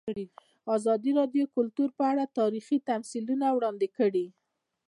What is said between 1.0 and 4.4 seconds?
راډیو د کلتور په اړه تاریخي تمثیلونه وړاندې کړي.